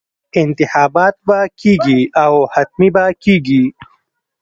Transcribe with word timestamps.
انتخابات 0.43 1.15
به 1.27 1.39
کېږي 1.61 1.99
او 2.23 2.33
حتمي 2.53 2.89
به 2.95 3.05
کېږي. 3.23 3.63